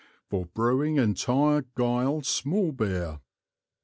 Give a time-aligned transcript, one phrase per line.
[0.31, 3.19] For Brewing Entire Guile Small Beer.